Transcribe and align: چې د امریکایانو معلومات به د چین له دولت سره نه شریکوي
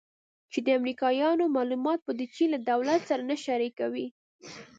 چې 0.51 0.59
د 0.65 0.67
امریکایانو 0.79 1.45
معلومات 1.57 1.99
به 2.05 2.11
د 2.19 2.21
چین 2.33 2.49
له 2.53 2.59
دولت 2.69 3.01
سره 3.09 3.23
نه 3.29 3.35
شریکوي 3.45 4.07